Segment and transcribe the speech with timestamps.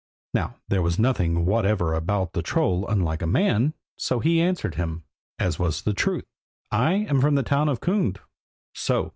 [0.33, 5.03] Now there was nothing whatever about the troll unlike a man, so he answered him,
[5.37, 6.25] as was the truth
[6.71, 8.19] "I am from the town of Kund."
[8.73, 9.09] "So?"